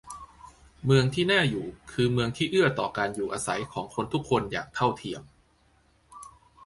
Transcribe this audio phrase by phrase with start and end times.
[0.85, 5.21] เมืองที่น่าอยู่คือเมืองที่เอื้อต่อการอยู่อาศัยของคนทุกคนอย่างเท่าเทียม